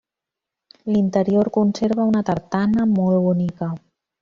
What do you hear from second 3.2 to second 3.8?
bonica.